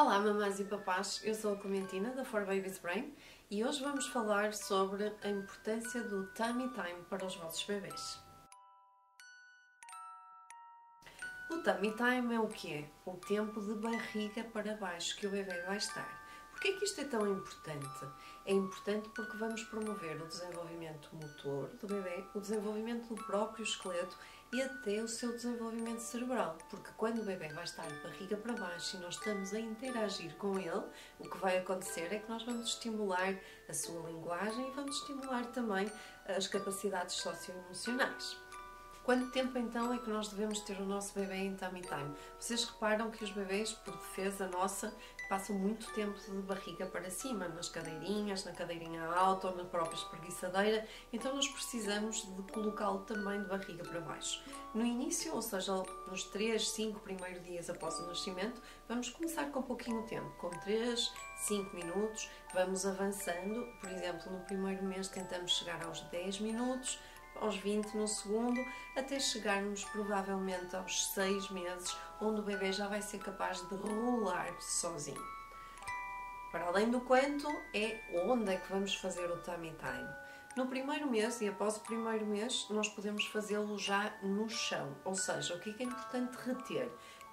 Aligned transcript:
Olá 0.00 0.18
mamães 0.18 0.58
e 0.58 0.64
papás, 0.64 1.20
eu 1.22 1.34
sou 1.34 1.52
a 1.52 1.56
Clementina 1.58 2.10
da 2.12 2.24
For 2.24 2.46
Babies 2.46 2.78
Brain 2.78 3.14
e 3.50 3.62
hoje 3.62 3.82
vamos 3.82 4.06
falar 4.06 4.54
sobre 4.54 5.14
a 5.22 5.28
importância 5.28 6.02
do 6.02 6.26
tummy 6.28 6.70
time 6.70 7.04
para 7.10 7.26
os 7.26 7.36
vossos 7.36 7.62
bebês. 7.64 8.18
O 11.50 11.58
tummy 11.58 11.94
time 11.94 12.34
é 12.34 12.40
o 12.40 12.48
que 12.48 12.72
é? 12.72 12.90
O 13.04 13.18
tempo 13.18 13.60
de 13.60 13.74
barriga 13.74 14.42
para 14.44 14.74
baixo 14.78 15.18
que 15.18 15.26
o 15.26 15.30
bebê 15.30 15.60
vai 15.66 15.76
estar. 15.76 16.18
Porquê 16.50 16.68
é 16.68 16.78
que 16.78 16.84
isto 16.86 17.02
é 17.02 17.04
tão 17.04 17.30
importante? 17.30 18.06
É 18.46 18.54
importante 18.54 19.06
porque 19.10 19.36
vamos 19.36 19.62
promover 19.64 20.16
o 20.22 20.26
desenvolvimento 20.26 21.10
motor 21.12 21.68
do 21.76 21.86
bebê, 21.86 22.24
o 22.34 22.40
desenvolvimento 22.40 23.14
do 23.14 23.22
próprio 23.26 23.64
esqueleto 23.64 24.16
e 24.52 24.60
até 24.62 25.00
o 25.02 25.08
seu 25.08 25.32
desenvolvimento 25.32 26.00
cerebral. 26.00 26.58
Porque 26.68 26.90
quando 26.96 27.20
o 27.20 27.24
bebê 27.24 27.48
vai 27.48 27.64
estar 27.64 27.86
de 27.86 27.94
barriga 28.00 28.36
para 28.36 28.52
baixo 28.54 28.96
e 28.96 29.00
nós 29.00 29.14
estamos 29.14 29.52
a 29.54 29.60
interagir 29.60 30.34
com 30.36 30.58
ele, 30.58 30.82
o 31.18 31.28
que 31.28 31.38
vai 31.38 31.58
acontecer 31.58 32.12
é 32.12 32.18
que 32.18 32.28
nós 32.28 32.42
vamos 32.42 32.68
estimular 32.68 33.34
a 33.68 33.72
sua 33.72 34.08
linguagem 34.10 34.68
e 34.68 34.70
vamos 34.72 34.96
estimular 34.96 35.46
também 35.46 35.90
as 36.26 36.46
capacidades 36.46 37.16
socioemocionais. 37.16 38.49
Quanto 39.10 39.28
tempo 39.32 39.58
então 39.58 39.92
é 39.92 39.98
que 39.98 40.08
nós 40.08 40.28
devemos 40.28 40.60
ter 40.60 40.80
o 40.80 40.86
nosso 40.86 41.12
bebê 41.18 41.34
em 41.34 41.56
tummy 41.56 41.80
time? 41.80 42.14
Vocês 42.38 42.62
reparam 42.62 43.10
que 43.10 43.24
os 43.24 43.32
bebês, 43.32 43.72
por 43.72 43.92
defesa 43.96 44.46
nossa, 44.46 44.94
passam 45.28 45.58
muito 45.58 45.92
tempo 45.94 46.16
de 46.16 46.42
barriga 46.42 46.86
para 46.86 47.10
cima, 47.10 47.48
nas 47.48 47.68
cadeirinhas, 47.68 48.44
na 48.44 48.52
cadeirinha 48.52 49.02
alta 49.06 49.48
ou 49.48 49.56
na 49.56 49.64
própria 49.64 49.96
espreguiçadeira, 49.96 50.86
então 51.12 51.34
nós 51.34 51.48
precisamos 51.48 52.22
de 52.22 52.52
colocá-lo 52.52 53.00
também 53.00 53.42
de 53.42 53.48
barriga 53.48 53.82
para 53.82 54.00
baixo. 54.00 54.44
No 54.72 54.86
início, 54.86 55.34
ou 55.34 55.42
seja, 55.42 55.82
nos 56.06 56.22
3, 56.26 56.68
5 56.70 57.00
primeiros 57.00 57.42
dias 57.42 57.68
após 57.68 57.98
o 57.98 58.06
nascimento, 58.06 58.62
vamos 58.88 59.08
começar 59.08 59.50
com 59.50 59.60
pouquinho 59.60 60.04
tempo, 60.04 60.30
com 60.38 60.50
3, 60.50 61.12
5 61.48 61.74
minutos, 61.74 62.30
vamos 62.54 62.86
avançando, 62.86 63.66
por 63.80 63.90
exemplo, 63.90 64.30
no 64.30 64.38
primeiro 64.44 64.84
mês 64.84 65.08
tentamos 65.08 65.50
chegar 65.50 65.84
aos 65.84 66.00
10 66.02 66.38
minutos, 66.38 67.00
aos 67.40 67.56
20 67.56 67.94
no 67.94 68.06
segundo, 68.06 68.64
até 68.96 69.18
chegarmos 69.18 69.84
provavelmente 69.84 70.76
aos 70.76 71.06
6 71.08 71.50
meses, 71.50 71.96
onde 72.20 72.40
o 72.40 72.44
bebê 72.44 72.72
já 72.72 72.86
vai 72.86 73.02
ser 73.02 73.18
capaz 73.18 73.60
de 73.68 73.74
rolar 73.74 74.52
sozinho. 74.60 75.22
Para 76.52 76.66
além 76.66 76.90
do 76.90 77.00
quanto, 77.00 77.48
é 77.72 78.00
onde 78.26 78.52
é 78.52 78.56
que 78.56 78.72
vamos 78.72 78.94
fazer 78.96 79.30
o 79.30 79.38
tummy 79.38 79.74
time. 79.78 80.08
No 80.56 80.66
primeiro 80.66 81.08
mês 81.08 81.40
e 81.40 81.48
após 81.48 81.76
o 81.76 81.80
primeiro 81.80 82.26
mês, 82.26 82.66
nós 82.70 82.88
podemos 82.88 83.24
fazê-lo 83.26 83.78
já 83.78 84.12
no 84.20 84.48
chão. 84.48 84.96
Ou 85.04 85.14
seja, 85.14 85.54
o 85.54 85.60
que 85.60 85.70
é, 85.70 85.82
é 85.84 85.86
importante 85.86 86.36
reter? 86.44 86.90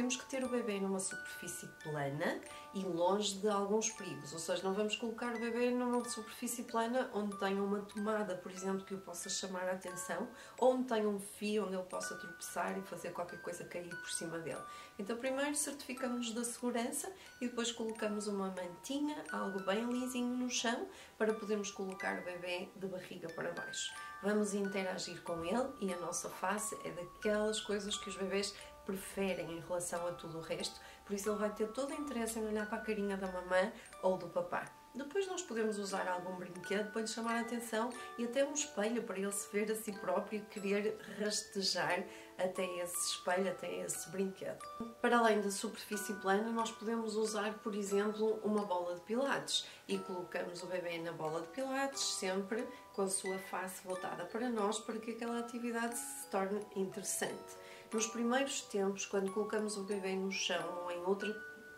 Temos 0.00 0.16
que 0.16 0.24
ter 0.24 0.42
o 0.42 0.48
bebê 0.48 0.80
numa 0.80 0.98
superfície 0.98 1.68
plana 1.82 2.40
e 2.72 2.82
longe 2.82 3.34
de 3.34 3.48
alguns 3.50 3.90
perigos, 3.90 4.32
ou 4.32 4.38
seja, 4.38 4.62
não 4.62 4.72
vamos 4.72 4.96
colocar 4.96 5.34
o 5.34 5.38
bebê 5.38 5.70
numa 5.70 6.02
superfície 6.08 6.62
plana 6.62 7.10
onde 7.12 7.38
tenha 7.38 7.62
uma 7.62 7.80
tomada, 7.82 8.34
por 8.34 8.50
exemplo, 8.50 8.82
que 8.82 8.94
o 8.94 8.98
possa 8.98 9.28
chamar 9.28 9.68
a 9.68 9.72
atenção, 9.72 10.26
ou 10.56 10.72
onde 10.72 10.88
tenha 10.88 11.06
um 11.06 11.20
fio 11.20 11.66
onde 11.66 11.74
ele 11.74 11.82
possa 11.82 12.14
tropeçar 12.16 12.78
e 12.78 12.82
fazer 12.82 13.10
qualquer 13.10 13.42
coisa 13.42 13.62
cair 13.64 13.90
por 13.90 14.10
cima 14.10 14.38
dele. 14.38 14.62
Então, 14.98 15.18
primeiro 15.18 15.54
certificamos 15.54 16.32
da 16.32 16.44
segurança 16.44 17.12
e 17.38 17.48
depois 17.48 17.70
colocamos 17.70 18.26
uma 18.26 18.48
mantinha, 18.48 19.22
algo 19.30 19.60
bem 19.64 19.84
lisinho 19.84 20.34
no 20.34 20.48
chão, 20.48 20.88
para 21.18 21.34
podermos 21.34 21.70
colocar 21.70 22.18
o 22.20 22.24
bebê 22.24 22.70
de 22.74 22.86
barriga 22.86 23.28
para 23.28 23.52
baixo. 23.52 23.92
Vamos 24.22 24.54
interagir 24.54 25.22
com 25.22 25.42
ele 25.44 25.68
e 25.80 25.92
a 25.92 25.98
nossa 25.98 26.28
face 26.28 26.78
é 26.84 26.90
daquelas 26.90 27.60
coisas 27.60 27.96
que 27.96 28.10
os 28.10 28.16
bebês 28.16 28.54
preferem 28.84 29.58
em 29.58 29.60
relação 29.60 30.06
a 30.06 30.12
tudo 30.12 30.38
o 30.38 30.40
resto, 30.40 30.80
por 31.04 31.14
isso 31.14 31.28
ele 31.28 31.38
vai 31.38 31.50
ter 31.50 31.68
todo 31.68 31.90
o 31.90 31.94
interesse 31.94 32.38
em 32.38 32.46
olhar 32.46 32.66
para 32.66 32.78
a 32.78 32.82
carinha 32.82 33.16
da 33.16 33.26
mamã 33.26 33.72
ou 34.02 34.16
do 34.16 34.28
papá. 34.28 34.64
Depois 34.92 35.26
nós 35.28 35.40
podemos 35.40 35.78
usar 35.78 36.08
algum 36.08 36.34
brinquedo 36.36 36.90
para 36.90 37.02
lhe 37.02 37.06
chamar 37.06 37.36
a 37.36 37.40
atenção 37.40 37.90
e 38.18 38.24
até 38.24 38.44
um 38.44 38.52
espelho 38.52 39.04
para 39.04 39.18
ele 39.18 39.30
se 39.30 39.48
ver 39.52 39.70
a 39.70 39.74
si 39.76 39.92
próprio 39.92 40.40
e 40.40 40.44
querer 40.46 40.98
rastejar 41.18 42.04
até 42.36 42.64
esse 42.78 43.12
espelho, 43.12 43.50
até 43.50 43.72
esse 43.82 44.08
brinquedo. 44.10 44.58
Para 45.00 45.18
além 45.18 45.40
da 45.40 45.50
superfície 45.50 46.14
plana, 46.14 46.50
nós 46.50 46.72
podemos 46.72 47.14
usar, 47.14 47.54
por 47.58 47.74
exemplo, 47.74 48.40
uma 48.42 48.64
bola 48.64 48.96
de 48.96 49.00
pilates 49.02 49.64
e 49.86 49.96
colocamos 49.98 50.60
o 50.62 50.66
bebê 50.66 50.98
na 50.98 51.12
bola 51.12 51.42
de 51.42 51.48
pilates 51.48 52.02
sempre 52.02 52.66
com 52.92 53.02
a 53.02 53.08
sua 53.08 53.38
face 53.38 53.84
voltada 53.84 54.24
para 54.24 54.48
nós 54.48 54.80
para 54.80 54.98
que 54.98 55.12
aquela 55.12 55.38
atividade 55.38 55.96
se 55.96 56.26
torne 56.30 56.66
interessante. 56.74 57.54
Nos 57.92 58.06
primeiros 58.06 58.60
tempos, 58.62 59.04
quando 59.04 59.32
colocamos 59.32 59.76
o 59.76 59.82
bebê 59.82 60.14
no 60.14 60.30
chão 60.30 60.84
ou 60.84 60.92
em 60.92 61.02
outra 61.02 61.28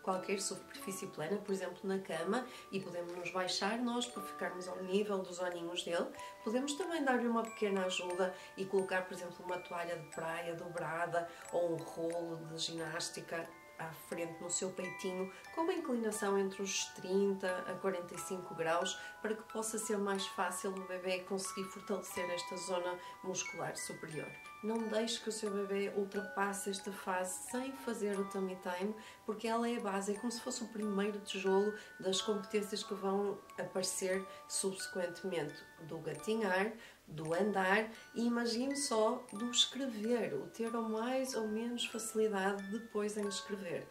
qualquer 0.03 0.39
superfície 0.43 1.07
plana, 1.07 1.39
por 1.39 1.53
exemplo 1.53 1.79
na 1.85 1.99
cama, 2.01 2.47
e 2.71 2.79
podemos 2.79 3.17
nos 3.17 3.31
baixar 3.31 3.79
nós 3.79 4.05
para 4.05 4.23
ficarmos 4.23 4.69
ao 4.69 4.83
nível 4.83 5.19
dos 5.21 5.39
olhinhos 5.39 5.83
dele. 5.85 6.07
Podemos 6.45 6.75
também 6.75 7.03
dar-lhe 7.03 7.27
uma 7.27 7.43
pequena 7.43 7.87
ajuda 7.87 8.35
e 8.59 8.67
colocar, 8.67 9.07
por 9.07 9.15
exemplo, 9.15 9.43
uma 9.43 9.59
toalha 9.59 9.97
de 9.97 10.07
praia 10.09 10.55
dobrada 10.55 11.27
ou 11.51 11.73
um 11.73 11.77
rolo 11.77 12.45
de 12.47 12.59
ginástica 12.59 13.49
à 13.79 13.91
frente 13.91 14.39
no 14.39 14.51
seu 14.51 14.71
peitinho, 14.71 15.33
com 15.55 15.63
uma 15.63 15.73
inclinação 15.73 16.39
entre 16.39 16.61
os 16.61 16.85
30 16.97 17.49
a 17.71 17.75
45 17.77 18.55
graus, 18.55 18.99
para 19.23 19.35
que 19.35 19.43
possa 19.51 19.79
ser 19.79 19.97
mais 19.97 20.27
fácil 20.27 20.73
o 20.73 20.89
bebê 20.89 21.21
conseguir 21.21 21.65
fortalecer 21.65 22.29
esta 22.31 22.57
zona 22.59 22.99
muscular 23.25 23.75
superior. 23.79 24.31
Não 24.63 24.79
deixe 24.89 25.19
que 25.19 25.29
o 25.29 25.33
seu 25.33 25.51
bebê 25.51 25.93
ultrapasse 25.97 26.71
esta 26.71 26.93
fase 26.93 27.51
sem 27.51 27.73
fazer 27.73 28.17
o 28.17 28.25
tummy 28.31 28.57
time, 28.63 28.95
porque 29.27 29.49
ela 29.49 29.69
é 29.69 29.77
a 29.77 29.81
base, 29.81 30.13
é 30.13 30.15
como 30.15 30.31
se 30.31 30.41
fosse 30.41 30.63
o 30.63 30.69
primeiro 30.69 31.19
tijolo 31.19 31.75
das 31.99 32.23
competências 32.23 32.85
que 32.85 32.95
vão 32.95 33.37
aparecer 33.59 34.25
subsequentemente 34.49 35.57
do 35.89 35.99
gatinhar, 35.99 36.73
do 37.09 37.35
andar 37.35 37.91
e 38.15 38.25
imagine 38.25 38.77
só 38.77 39.27
do 39.33 39.51
escrever, 39.51 40.35
o 40.35 40.47
ter 40.47 40.75
ou 40.77 40.89
mais 40.89 41.35
ou 41.35 41.49
menos 41.49 41.85
facilidade 41.87 42.63
depois 42.71 43.17
em 43.17 43.27
escrever. 43.27 43.85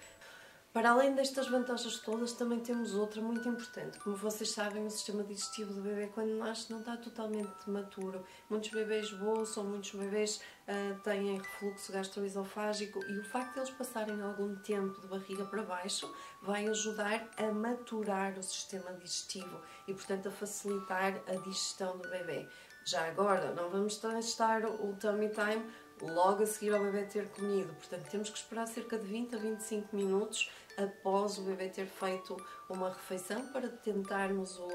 Para 0.74 0.92
além 0.92 1.14
destas 1.14 1.50
vantagens 1.50 2.00
todas, 2.00 2.32
também 2.32 2.62
temos 2.62 2.96
outra 2.96 3.22
muito 3.22 3.48
importante. 3.50 4.00
Como 4.00 4.16
vocês 4.16 4.52
sabem, 4.52 4.86
o 4.86 4.90
sistema 4.90 5.22
digestivo 5.22 5.74
do 5.74 5.82
bebê, 5.82 6.08
quando 6.08 6.38
nasce, 6.38 6.72
não 6.72 6.80
está 6.80 6.96
totalmente 6.96 7.70
maturo. 7.70 8.24
Muitos 8.50 8.70
bebês 8.70 9.12
bolsam, 9.12 9.66
muitos 9.66 9.92
bebês 9.92 10.42
uh, 10.70 10.98
têm 11.02 11.38
refluxo 11.38 11.92
gastroesofágico 11.92 13.04
e 13.04 13.20
o 13.20 13.24
facto 13.26 13.56
de 13.56 13.60
eles 13.60 13.72
passarem 13.72 14.22
algum 14.22 14.56
tempo 14.56 15.02
de 15.02 15.08
barriga 15.08 15.44
para 15.44 15.62
baixo 15.62 16.10
vai 16.42 16.66
ajudar 16.70 17.30
a 17.36 17.52
maturar 17.52 18.40
o 18.40 18.44
sistema 18.44 18.94
digestivo 18.94 19.60
e, 19.90 19.94
portanto, 19.94 20.30
a 20.30 20.32
facilitar 20.32 21.22
a 21.28 21.36
digestão 21.44 21.98
do 21.98 22.10
bebê. 22.10 22.48
Já 22.86 23.08
agora, 23.10 23.54
não 23.54 23.70
vamos 23.70 23.98
testar 23.98 24.66
o 24.66 24.96
tummy 25.00 25.30
time 25.30 25.64
logo 26.02 26.44
a 26.44 26.46
seguir 26.46 26.74
ao 26.74 26.82
bebê 26.84 27.04
ter 27.04 27.28
comido, 27.30 27.74
portanto 27.74 28.10
temos 28.10 28.30
que 28.30 28.38
esperar 28.38 28.68
cerca 28.68 28.98
de 28.98 29.06
20 29.06 29.36
a 29.36 29.38
25 29.38 29.96
minutos 29.96 30.52
após 30.78 31.38
o 31.38 31.42
bebê 31.44 31.70
ter 31.70 31.86
feito 31.86 32.38
uma 32.70 32.90
refeição 32.90 33.48
para 33.48 33.70
tentarmos 33.70 34.58
o, 34.58 34.70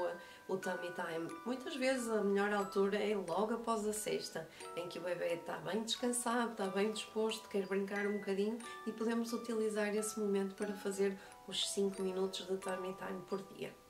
o 0.47 0.57
tummy 0.57 0.91
time. 0.93 1.29
Muitas 1.45 1.75
vezes 1.75 2.09
a 2.09 2.23
melhor 2.23 2.53
altura 2.53 2.97
é 2.97 3.15
logo 3.15 3.55
após 3.55 3.85
a 3.85 3.93
sexta, 3.93 4.47
em 4.75 4.87
que 4.87 4.99
o 4.99 5.01
bebê 5.01 5.33
está 5.33 5.57
bem 5.57 5.83
descansado, 5.83 6.51
está 6.51 6.67
bem 6.67 6.91
disposto, 6.91 7.49
quer 7.49 7.65
brincar 7.65 8.05
um 8.07 8.19
bocadinho 8.19 8.57
e 8.85 8.91
podemos 8.91 9.33
utilizar 9.33 9.93
esse 9.95 10.19
momento 10.19 10.55
para 10.55 10.73
fazer 10.73 11.17
os 11.47 11.69
5 11.71 12.01
minutos 12.01 12.47
de 12.47 12.57
tummy 12.57 12.93
time 12.93 13.21
por 13.27 13.41
dia. 13.53 13.86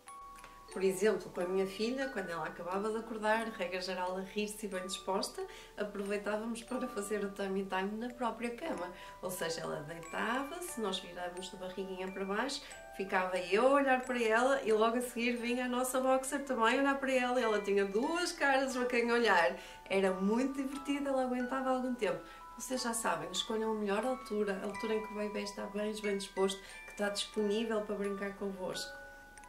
Por 0.77 0.83
exemplo, 0.83 1.31
com 1.31 1.41
a 1.41 1.45
minha 1.45 1.65
filha, 1.65 2.07
quando 2.09 2.29
ela 2.29 2.45
acabava 2.45 2.91
de 2.91 2.97
acordar, 2.97 3.47
regra 3.47 3.81
geral 3.81 4.15
a 4.15 4.21
rir-se 4.21 4.67
e 4.67 4.69
bem 4.69 4.85
disposta, 4.85 5.41
aproveitávamos 5.75 6.61
para 6.61 6.87
fazer 6.87 7.25
o 7.25 7.31
tummy 7.31 7.65
time 7.65 7.97
na 7.97 8.13
própria 8.13 8.51
cama. 8.51 8.93
Ou 9.19 9.31
seja, 9.31 9.61
ela 9.61 9.77
deitava-se, 9.87 10.79
nós 10.79 10.99
virávamos 10.99 11.49
de 11.49 11.57
barriguinha 11.57 12.11
para 12.11 12.23
baixo, 12.23 12.61
ficava 12.95 13.39
eu 13.39 13.69
a 13.69 13.71
olhar 13.71 14.01
para 14.01 14.21
ela 14.21 14.61
e 14.61 14.71
logo 14.71 14.97
a 14.97 15.01
seguir 15.01 15.37
vinha 15.37 15.65
a 15.65 15.67
nossa 15.67 15.99
boxer 15.99 16.45
também 16.45 16.79
olhar 16.79 16.99
para 16.99 17.11
ela. 17.11 17.41
Ela 17.41 17.59
tinha 17.59 17.83
duas 17.83 18.31
caras 18.31 18.77
para 18.77 18.85
quem 18.85 19.11
olhar. 19.11 19.57
Era 19.89 20.13
muito 20.13 20.61
divertida, 20.61 21.09
ela 21.09 21.23
aguentava 21.23 21.71
algum 21.71 21.95
tempo. 21.95 22.21
Vocês 22.55 22.83
já 22.83 22.93
sabem, 22.93 23.31
escolham 23.31 23.71
a 23.71 23.73
melhor 23.73 24.05
altura, 24.05 24.59
a 24.61 24.65
altura 24.67 24.93
em 24.93 25.07
que 25.07 25.11
o 25.11 25.17
bebê 25.17 25.41
está 25.41 25.65
bem, 25.65 25.91
bem 25.99 26.19
disposto, 26.19 26.61
que 26.85 26.91
está 26.91 27.09
disponível 27.09 27.81
para 27.81 27.95
brincar 27.95 28.35
convosco. 28.35 29.06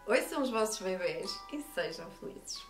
Ouçam 0.09 0.41
os 0.41 0.49
vossos 0.49 0.81
bebês 0.81 1.39
e 1.53 1.61
sejam 1.75 2.11
felizes. 2.13 2.67